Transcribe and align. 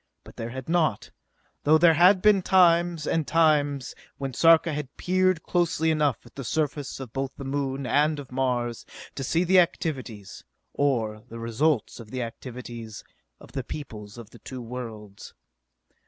But 0.23 0.35
there 0.35 0.49
had 0.49 0.67
not, 0.67 1.11
though 1.63 1.77
there 1.77 1.93
had 1.93 2.23
been 2.23 2.41
times 2.41 3.05
and 3.05 3.27
times 3.27 3.93
when 4.17 4.33
Sarka 4.33 4.73
had 4.73 4.97
peered 4.97 5.43
closely 5.43 5.91
enough 5.91 6.25
at 6.25 6.33
the 6.33 6.43
surface 6.43 6.99
of 6.99 7.13
both 7.13 7.35
the 7.37 7.43
Moon 7.45 7.85
and 7.85 8.17
of 8.17 8.31
Mars 8.31 8.83
to 9.13 9.23
see 9.23 9.43
the 9.43 9.59
activities, 9.59 10.43
or 10.73 11.21
the 11.29 11.37
results 11.37 11.99
of 11.99 12.09
the 12.09 12.23
activities, 12.23 13.03
of 13.39 13.51
the 13.51 13.63
peoples 13.63 14.17
of 14.17 14.31
the 14.31 14.39
two 14.39 14.59
worlds. 14.63 15.35